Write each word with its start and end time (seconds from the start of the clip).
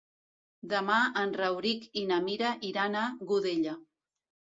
Demà 0.69 0.95
en 1.23 1.33
Rauric 1.41 1.85
i 2.01 2.05
na 2.11 2.17
Mira 2.29 2.53
iran 2.71 2.97
a 3.03 3.05
Godella. 3.33 3.75